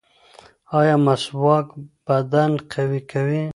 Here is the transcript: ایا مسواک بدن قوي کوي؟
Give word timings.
ایا 0.77 0.95
مسواک 1.05 1.67
بدن 2.05 2.51
قوي 2.71 3.01
کوي؟ 3.11 3.41